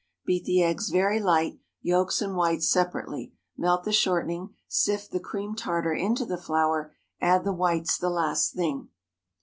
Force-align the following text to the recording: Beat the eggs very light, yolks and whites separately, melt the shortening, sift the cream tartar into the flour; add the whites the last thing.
Beat 0.25 0.45
the 0.45 0.63
eggs 0.63 0.89
very 0.89 1.19
light, 1.19 1.59
yolks 1.83 2.23
and 2.23 2.35
whites 2.35 2.67
separately, 2.67 3.33
melt 3.55 3.83
the 3.83 3.91
shortening, 3.93 4.55
sift 4.67 5.11
the 5.11 5.19
cream 5.19 5.53
tartar 5.53 5.93
into 5.93 6.25
the 6.25 6.39
flour; 6.41 6.95
add 7.21 7.43
the 7.43 7.53
whites 7.53 7.99
the 7.99 8.09
last 8.09 8.53
thing. 8.55 8.89